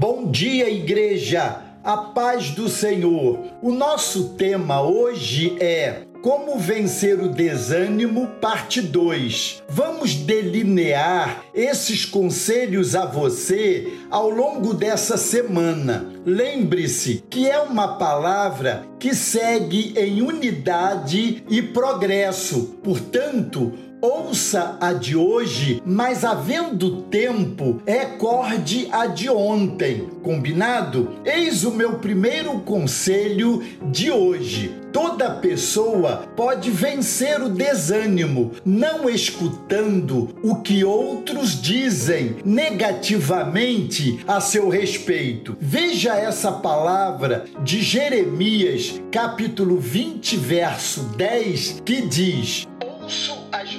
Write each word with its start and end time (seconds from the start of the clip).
Bom 0.00 0.30
dia, 0.30 0.70
igreja! 0.70 1.60
A 1.84 1.94
paz 1.94 2.52
do 2.52 2.70
Senhor. 2.70 3.38
O 3.60 3.70
nosso 3.70 4.30
tema 4.30 4.80
hoje 4.80 5.58
é 5.60 6.04
como 6.22 6.58
vencer 6.58 7.20
o 7.20 7.28
desânimo, 7.28 8.26
parte 8.40 8.80
2. 8.80 9.62
Vamos 9.68 10.14
delinear 10.14 11.44
esses 11.52 12.06
conselhos 12.06 12.94
a 12.94 13.04
você 13.04 13.92
ao 14.10 14.30
longo 14.30 14.72
dessa 14.72 15.18
semana. 15.18 16.06
Lembre-se 16.24 17.22
que 17.28 17.46
é 17.46 17.60
uma 17.60 17.98
palavra 17.98 18.86
que 18.98 19.14
segue 19.14 19.92
em 19.98 20.22
unidade 20.22 21.44
e 21.46 21.60
progresso. 21.60 22.78
Portanto, 22.82 23.74
Ouça 24.02 24.78
a 24.80 24.94
de 24.94 25.14
hoje, 25.14 25.82
mas 25.84 26.24
havendo 26.24 27.02
tempo, 27.02 27.82
recorde 27.86 28.88
a 28.90 29.06
de 29.06 29.28
ontem. 29.28 30.08
Combinado? 30.22 31.10
Eis 31.22 31.64
o 31.64 31.70
meu 31.70 31.98
primeiro 31.98 32.60
conselho 32.60 33.62
de 33.90 34.10
hoje. 34.10 34.74
Toda 34.90 35.30
pessoa 35.30 36.24
pode 36.34 36.70
vencer 36.70 37.42
o 37.42 37.50
desânimo 37.50 38.52
não 38.64 39.08
escutando 39.08 40.34
o 40.42 40.56
que 40.56 40.82
outros 40.82 41.60
dizem 41.60 42.36
negativamente 42.42 44.20
a 44.26 44.40
seu 44.40 44.70
respeito. 44.70 45.56
Veja 45.60 46.16
essa 46.16 46.50
palavra 46.50 47.44
de 47.62 47.82
Jeremias, 47.82 49.00
capítulo 49.12 49.78
20, 49.78 50.36
verso 50.38 51.02
10, 51.16 51.82
que 51.84 52.00
diz: 52.00 52.66
Ouço 53.02 53.38
as 53.52 53.74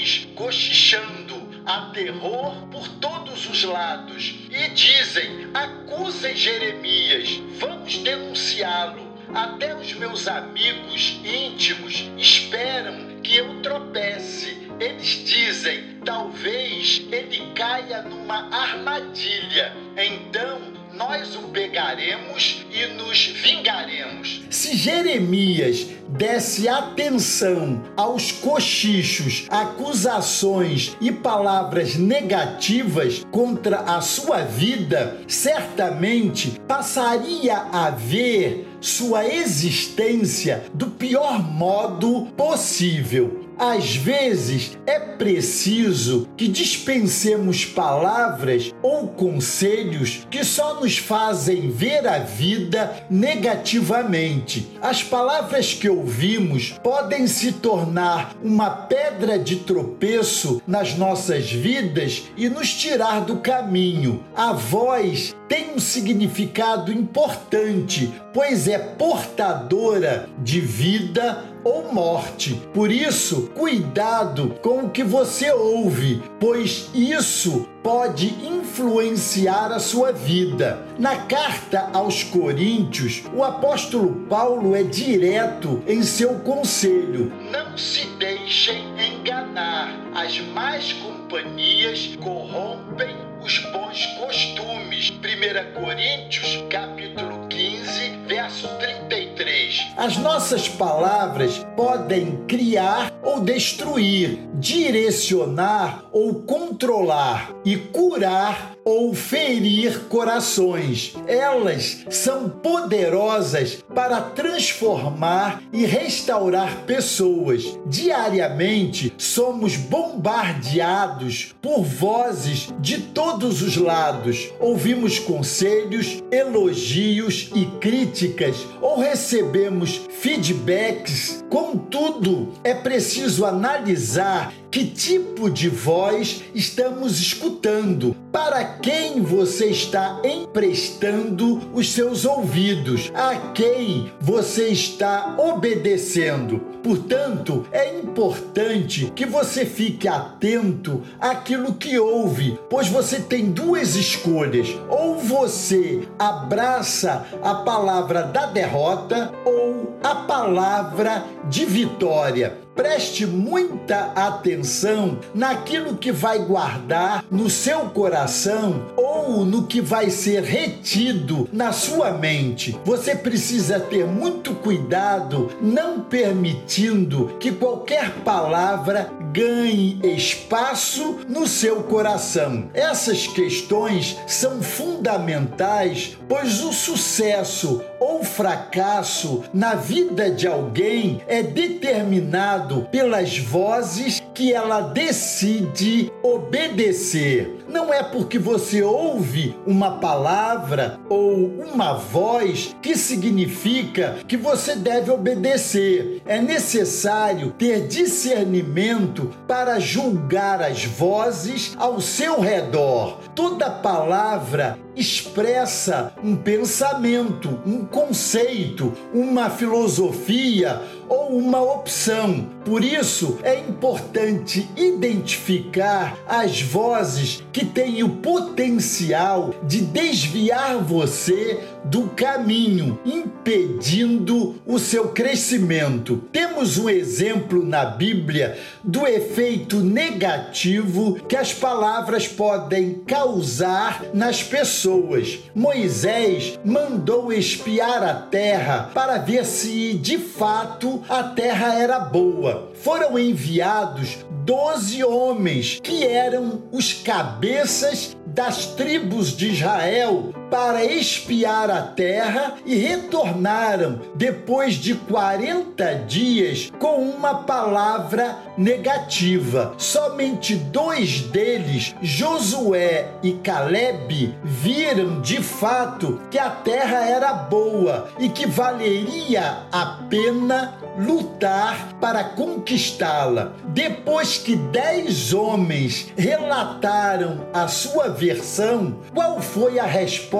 multidões 0.00 0.28
cochichando 0.34 1.50
a 1.66 1.90
terror 1.92 2.66
por 2.68 2.88
todos 3.00 3.48
os 3.48 3.62
lados 3.64 4.34
e 4.50 4.68
dizem: 4.68 5.50
acusem 5.52 6.34
Jeremias, 6.34 7.40
vamos 7.58 7.98
denunciá-lo. 7.98 9.10
Até 9.32 9.76
os 9.76 9.92
meus 9.92 10.26
amigos 10.26 11.20
íntimos 11.24 12.10
esperam 12.18 13.20
que 13.22 13.36
eu 13.36 13.60
tropece. 13.62 14.68
Eles 14.80 15.24
dizem: 15.24 16.00
talvez 16.04 17.02
ele 17.12 17.52
caia 17.54 18.02
numa 18.02 18.48
armadilha. 18.50 19.72
Então 19.96 20.69
nós 21.00 21.34
o 21.34 21.44
pegaremos 21.48 22.66
e 22.70 22.86
nos 22.88 23.24
vingaremos. 23.24 24.42
Se 24.50 24.76
Jeremias 24.76 25.86
desse 26.10 26.68
atenção 26.68 27.82
aos 27.96 28.30
cochichos, 28.30 29.46
acusações 29.48 30.94
e 31.00 31.10
palavras 31.10 31.96
negativas 31.96 33.24
contra 33.30 33.78
a 33.78 34.02
sua 34.02 34.42
vida, 34.42 35.22
certamente 35.26 36.60
passaria 36.68 37.56
a 37.72 37.88
ver 37.88 38.68
sua 38.78 39.26
existência 39.26 40.64
do 40.74 40.88
pior 40.88 41.42
modo 41.42 42.26
possível. 42.36 43.49
Às 43.60 43.94
vezes 43.94 44.78
é 44.86 44.98
preciso 44.98 46.26
que 46.34 46.48
dispensemos 46.48 47.66
palavras 47.66 48.74
ou 48.82 49.08
conselhos 49.08 50.26
que 50.30 50.42
só 50.42 50.80
nos 50.80 50.96
fazem 50.96 51.70
ver 51.70 52.08
a 52.08 52.20
vida 52.20 53.04
negativamente. 53.10 54.66
As 54.80 55.02
palavras 55.02 55.74
que 55.74 55.90
ouvimos 55.90 56.70
podem 56.82 57.26
se 57.26 57.52
tornar 57.52 58.34
uma 58.42 58.70
pedra 58.70 59.38
de 59.38 59.56
tropeço 59.56 60.62
nas 60.66 60.96
nossas 60.96 61.52
vidas 61.52 62.30
e 62.38 62.48
nos 62.48 62.72
tirar 62.72 63.26
do 63.26 63.40
caminho. 63.40 64.24
A 64.34 64.54
voz 64.54 65.36
tem 65.50 65.74
um 65.74 65.80
significado 65.80 66.92
importante, 66.92 68.14
pois 68.32 68.68
é 68.68 68.78
portadora 68.78 70.28
de 70.38 70.60
vida 70.60 71.44
ou 71.64 71.92
morte. 71.92 72.54
Por 72.72 72.88
isso, 72.88 73.50
cuidado 73.56 74.54
com 74.62 74.84
o 74.84 74.90
que 74.90 75.02
você 75.02 75.50
ouve, 75.50 76.22
pois 76.38 76.88
isso 76.94 77.68
pode 77.82 78.28
influenciar 78.46 79.72
a 79.72 79.80
sua 79.80 80.12
vida. 80.12 80.86
Na 80.96 81.16
carta 81.16 81.90
aos 81.92 82.22
Coríntios, 82.22 83.24
o 83.34 83.42
apóstolo 83.42 84.26
Paulo 84.28 84.76
é 84.76 84.84
direto 84.84 85.82
em 85.84 86.04
seu 86.04 86.36
conselho: 86.38 87.32
não 87.50 87.76
se 87.76 88.06
deixem 88.20 88.84
enganar, 89.16 89.98
as 90.14 90.38
más 90.54 90.92
companhias 90.92 92.16
corrompem 92.22 93.16
os 93.42 93.58
bons 93.58 93.79
costumes. 94.18 95.10
1 95.10 95.80
Coríntios, 95.80 96.64
capítulo 96.68 97.46
15, 97.48 98.18
verso 98.26 98.68
33. 98.78 99.92
As 99.96 100.16
nossas 100.16 100.68
palavras 100.68 101.66
podem 101.76 102.44
criar 102.46 103.12
ou 103.22 103.40
destruir, 103.40 104.38
direcionar 104.54 106.04
ou 106.12 106.42
controlar 106.42 107.52
e 107.64 107.76
curar 107.76 108.76
ou 108.84 109.14
ferir 109.14 110.00
corações. 110.08 111.14
Elas 111.26 112.04
são 112.10 112.48
poderosas 112.48 113.84
para 113.94 114.20
transformar 114.20 115.62
e 115.72 115.84
restaurar 115.84 116.84
pessoas. 116.86 117.78
Diariamente 117.86 119.12
somos 119.18 119.76
bombardeados 119.76 121.54
por 121.60 121.82
vozes 121.82 122.68
de 122.80 122.98
todos 122.98 123.62
os 123.62 123.76
lados. 123.76 124.50
Ouvimos 124.58 125.18
conselhos, 125.18 126.22
elogios 126.30 127.50
e 127.54 127.66
críticas 127.80 128.66
ou 128.80 128.98
recebemos 128.98 130.00
feedbacks. 130.10 131.44
Contudo, 131.48 132.52
é 132.62 132.74
preciso 132.74 133.44
analisar 133.44 134.52
que 134.70 134.84
tipo 134.86 135.50
de 135.50 135.68
voz 135.68 136.44
estamos 136.54 137.20
escutando? 137.20 138.14
Para 138.30 138.64
quem 138.64 139.20
você 139.20 139.66
está 139.66 140.22
emprestando 140.24 141.60
os 141.74 141.92
seus 141.92 142.24
ouvidos? 142.24 143.10
A 143.12 143.52
quem 143.52 144.12
você 144.20 144.68
está 144.68 145.34
obedecendo? 145.38 146.60
Portanto, 146.82 147.66
é 147.72 147.98
importante 147.98 149.12
que 149.14 149.26
você 149.26 149.66
fique 149.66 150.06
atento 150.06 151.02
àquilo 151.20 151.74
que 151.74 151.98
ouve, 151.98 152.58
pois 152.70 152.88
você 152.88 153.20
tem 153.20 153.50
duas 153.50 153.96
escolhas: 153.96 154.68
ou 154.88 155.18
você 155.18 156.08
abraça 156.18 157.26
a 157.42 157.56
palavra 157.56 158.22
da 158.22 158.46
derrota 158.46 159.32
ou 159.44 159.98
a 160.02 160.14
palavra 160.14 161.24
de 161.48 161.66
vitória. 161.66 162.69
Preste 162.80 163.26
muita 163.26 164.10
atenção 164.16 165.18
naquilo 165.34 165.98
que 165.98 166.10
vai 166.10 166.38
guardar 166.38 167.22
no 167.30 167.50
seu 167.50 167.80
coração 167.90 168.86
ou 168.96 169.44
no 169.44 169.66
que 169.66 169.82
vai 169.82 170.08
ser 170.08 170.42
retido 170.42 171.46
na 171.52 171.72
sua 171.72 172.10
mente. 172.12 172.80
Você 172.86 173.14
precisa 173.14 173.78
ter 173.78 174.06
muito 174.06 174.54
cuidado, 174.54 175.50
não 175.60 176.00
permitindo 176.00 177.36
que 177.38 177.52
qualquer 177.52 178.12
palavra 178.24 179.12
ganhe 179.30 180.00
espaço 180.02 181.18
no 181.28 181.46
seu 181.46 181.82
coração. 181.82 182.70
Essas 182.72 183.26
questões 183.26 184.16
são 184.26 184.62
fundamentais, 184.62 186.16
pois 186.26 186.62
o 186.62 186.72
sucesso 186.72 187.82
ou 188.10 188.24
fracasso 188.24 189.44
na 189.54 189.76
vida 189.76 190.30
de 190.30 190.48
alguém 190.48 191.22
é 191.28 191.44
determinado 191.44 192.88
pelas 192.90 193.38
vozes 193.38 194.20
que 194.34 194.52
ela 194.52 194.80
decide 194.80 196.10
obedecer. 196.20 197.60
Não 197.68 197.94
é 197.94 198.02
porque 198.02 198.36
você 198.36 198.82
ouve 198.82 199.56
uma 199.64 199.98
palavra 199.98 200.98
ou 201.08 201.34
uma 201.36 201.92
voz 201.92 202.74
que 202.82 202.96
significa 202.96 204.16
que 204.26 204.36
você 204.36 204.74
deve 204.74 205.12
obedecer. 205.12 206.20
É 206.26 206.40
necessário 206.40 207.52
ter 207.56 207.86
discernimento 207.86 209.30
para 209.46 209.78
julgar 209.78 210.60
as 210.60 210.84
vozes 210.84 211.76
ao 211.78 212.00
seu 212.00 212.40
redor. 212.40 213.20
Toda 213.36 213.70
palavra 213.70 214.76
expressa 215.00 216.12
um 216.22 216.36
pensamento, 216.36 217.58
um 217.64 217.86
conceito, 217.86 218.92
uma 219.14 219.48
filosofia 219.48 220.80
ou 221.08 221.36
uma 221.36 221.60
opção. 221.60 222.46
Por 222.64 222.84
isso, 222.84 223.38
é 223.42 223.58
importante 223.58 224.68
identificar 224.76 226.16
as 226.28 226.60
vozes 226.60 227.42
que 227.50 227.64
têm 227.64 228.02
o 228.02 228.16
potencial 228.16 229.54
de 229.66 229.80
desviar 229.80 230.76
você 230.76 231.58
do 231.84 232.08
caminho, 232.08 232.98
impedindo 233.04 234.60
o 234.66 234.78
seu 234.78 235.08
crescimento. 235.08 236.18
Temos 236.32 236.78
um 236.78 236.88
exemplo 236.88 237.64
na 237.64 237.84
Bíblia 237.84 238.58
do 238.82 239.06
efeito 239.06 239.80
negativo 239.80 241.14
que 241.28 241.36
as 241.36 241.52
palavras 241.52 242.28
podem 242.28 242.94
causar 243.06 244.04
nas 244.12 244.42
pessoas. 244.42 245.40
Moisés 245.54 246.58
mandou 246.64 247.32
espiar 247.32 248.02
a 248.02 248.14
terra 248.14 248.90
para 248.94 249.18
ver 249.18 249.44
se 249.44 249.94
de 249.94 250.18
fato 250.18 251.02
a 251.08 251.22
terra 251.22 251.74
era 251.74 251.98
boa. 251.98 252.70
Foram 252.74 253.18
enviados 253.18 254.18
doze 254.44 255.04
homens 255.04 255.78
que 255.82 256.04
eram 256.04 256.62
os 256.72 256.92
cabeças 256.92 258.16
das 258.26 258.66
tribos 258.66 259.36
de 259.36 259.50
Israel 259.50 260.32
para 260.50 260.84
espiar 260.84 261.70
a 261.70 261.82
terra 261.82 262.56
e 262.66 262.74
retornaram 262.74 264.00
depois 264.14 264.74
de 264.74 264.94
40 264.94 265.94
dias 266.06 266.70
com 266.78 266.96
uma 266.96 267.34
palavra 267.44 268.36
negativa. 268.58 269.74
Somente 269.78 270.54
dois 270.56 271.20
deles, 271.20 271.94
Josué 272.02 273.08
e 273.22 273.32
Caleb, 273.34 274.34
viram 274.42 275.20
de 275.20 275.42
fato 275.42 276.20
que 276.30 276.38
a 276.38 276.50
terra 276.50 277.06
era 277.06 277.32
boa 277.32 278.08
e 278.18 278.28
que 278.28 278.46
valeria 278.46 279.60
a 279.70 280.00
pena 280.08 280.74
lutar 280.98 281.94
para 282.00 282.24
conquistá-la. 282.24 283.52
Depois 283.68 284.38
que 284.38 284.56
dez 284.56 285.32
homens 285.32 286.12
relataram 286.16 287.46
a 287.52 287.68
sua 287.68 288.08
versão, 288.08 288.98
qual 289.14 289.40
foi 289.40 289.78
a 289.78 289.86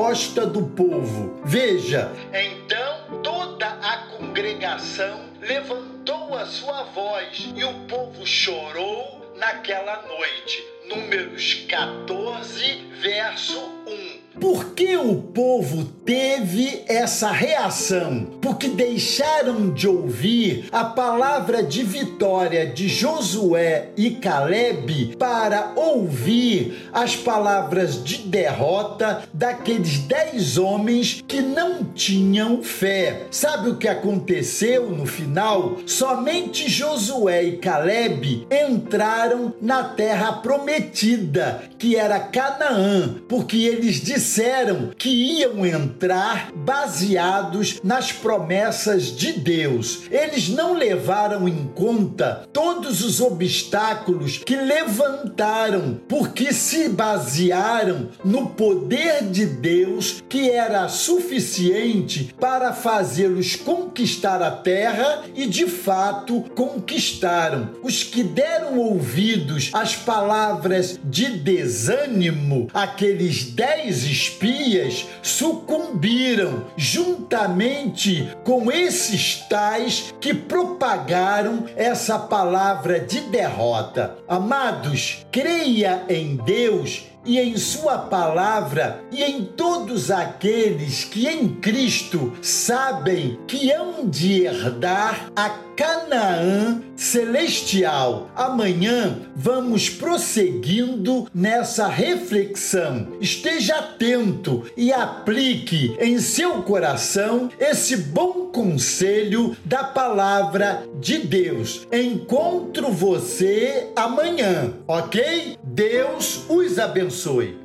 resposta 0.00 0.46
do 0.46 0.62
povo? 0.62 1.42
Veja, 1.44 2.10
então 2.32 3.20
toda 3.22 3.66
a 3.66 3.98
congregação 4.16 5.20
levantou 5.42 6.34
a 6.34 6.46
sua 6.46 6.84
voz 6.84 7.52
e 7.54 7.62
o 7.62 7.74
povo 7.86 8.26
chorou 8.26 9.34
naquela 9.36 10.02
noite. 10.06 10.64
Números 10.88 11.66
14, 11.68 12.62
verso 13.02 13.60
1. 13.86 14.29
Por 14.38 14.74
que 14.74 14.96
o 14.96 15.16
povo 15.16 15.84
teve 16.04 16.84
essa 16.86 17.30
reação? 17.30 18.38
Porque 18.40 18.68
deixaram 18.68 19.70
de 19.70 19.88
ouvir 19.88 20.66
a 20.70 20.84
palavra 20.84 21.62
de 21.62 21.82
vitória 21.82 22.66
de 22.66 22.88
Josué 22.88 23.88
e 23.96 24.12
Caleb 24.12 25.16
para 25.18 25.72
ouvir 25.74 26.88
as 26.92 27.16
palavras 27.16 28.02
de 28.02 28.18
derrota 28.18 29.24
daqueles 29.32 29.98
dez 29.98 30.56
homens 30.56 31.22
que 31.26 31.40
não 31.40 31.84
tinham 31.84 32.62
fé. 32.62 33.26
Sabe 33.30 33.70
o 33.70 33.76
que 33.76 33.88
aconteceu 33.88 34.90
no 34.90 35.06
final? 35.06 35.78
Somente 35.86 36.68
Josué 36.68 37.42
e 37.44 37.56
Caleb 37.58 38.46
entraram 38.50 39.52
na 39.60 39.82
terra 39.82 40.34
prometida, 40.34 41.62
que 41.78 41.96
era 41.96 42.20
Canaã, 42.20 43.16
porque 43.28 43.58
eles 43.58 44.00
disseram 44.00 44.20
disseram 44.30 44.90
que 44.96 45.08
iam 45.08 45.66
entrar 45.66 46.52
baseados 46.54 47.80
nas 47.82 48.12
promessas 48.12 49.16
de 49.16 49.32
Deus. 49.32 50.02
Eles 50.08 50.48
não 50.48 50.74
levaram 50.74 51.48
em 51.48 51.68
conta 51.74 52.48
todos 52.52 53.02
os 53.02 53.20
obstáculos 53.20 54.38
que 54.38 54.54
levantaram, 54.54 56.00
porque 56.06 56.52
se 56.52 56.88
basearam 56.90 58.10
no 58.24 58.50
poder 58.50 59.24
de 59.24 59.46
Deus 59.46 60.22
que 60.28 60.48
era 60.48 60.88
suficiente 60.88 62.32
para 62.38 62.72
fazê-los 62.72 63.56
conquistar 63.56 64.40
a 64.42 64.52
terra 64.52 65.24
e 65.34 65.44
de 65.46 65.66
fato 65.66 66.42
conquistaram. 66.54 67.70
Os 67.82 68.04
que 68.04 68.22
deram 68.22 68.78
ouvidos 68.78 69.70
às 69.72 69.96
palavras 69.96 71.00
de 71.02 71.30
desânimo, 71.30 72.68
aqueles 72.72 73.44
dez 73.44 74.04
espias 74.10 75.06
sucumbiram 75.22 76.66
juntamente 76.76 78.30
com 78.44 78.70
esses 78.70 79.46
tais 79.48 80.12
que 80.20 80.34
propagaram 80.34 81.64
essa 81.76 82.18
palavra 82.18 83.00
de 83.00 83.20
derrota. 83.20 84.16
Amados, 84.28 85.24
creia 85.30 86.04
em 86.08 86.36
Deus 86.36 87.09
e 87.24 87.38
em 87.38 87.56
Sua 87.56 87.98
palavra 87.98 89.04
e 89.10 89.22
em 89.22 89.44
todos 89.44 90.10
aqueles 90.10 91.04
que 91.04 91.26
em 91.26 91.48
Cristo 91.48 92.32
sabem 92.42 93.38
que 93.46 93.72
hão 93.72 94.08
de 94.08 94.42
herdar 94.42 95.30
a 95.34 95.50
Canaã 95.80 96.82
celestial. 96.94 98.30
Amanhã 98.36 99.18
vamos 99.34 99.88
prosseguindo 99.88 101.26
nessa 101.34 101.88
reflexão. 101.88 103.08
Esteja 103.18 103.76
atento 103.76 104.64
e 104.76 104.92
aplique 104.92 105.96
em 105.98 106.18
seu 106.18 106.62
coração 106.62 107.48
esse 107.58 107.96
bom 107.96 108.49
conselho 108.50 109.56
da 109.64 109.84
palavra 109.84 110.84
de 111.00 111.18
Deus. 111.18 111.86
Encontro 111.92 112.90
você 112.92 113.88
amanhã, 113.94 114.74
ok? 114.86 115.56
Deus 115.62 116.44
os 116.48 116.78
abençoe. 116.78 117.59